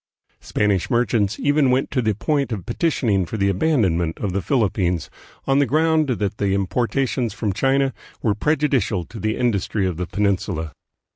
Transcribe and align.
Spanish 0.39 0.89
merchants 0.89 1.39
even 1.39 1.69
went 1.69 1.91
to 1.91 2.01
the 2.01 2.15
point 2.15 2.51
of 2.51 2.65
petitioning 2.65 3.23
for 3.23 3.37
the 3.37 3.49
abandonment 3.49 4.17
of 4.17 4.33
the 4.33 4.41
Philip 4.41 4.73
pines, 4.73 5.11
on 5.45 5.59
the 5.59 5.67
ground 5.67 6.07
that 6.07 6.37
the 6.37 6.55
importations 6.55 7.33
from 7.35 7.53
China 7.53 7.93
were 8.23 8.33
prejudicial 8.33 9.05
to 9.05 9.19
the 9.19 9.37
industry 9.37 9.85
of 9.85 9.97
the 9.97 10.07
Peninsula. 10.07 10.73